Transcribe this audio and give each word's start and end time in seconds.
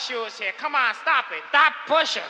shoes 0.00 0.38
here. 0.38 0.52
Come 0.56 0.74
on, 0.74 0.94
stop 0.94 1.26
it. 1.30 1.42
Stop 1.50 1.72
pushing. 1.86 2.22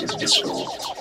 Yes. 0.00 0.97